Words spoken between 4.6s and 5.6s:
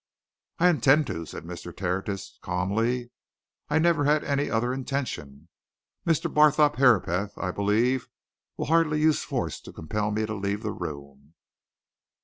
intention.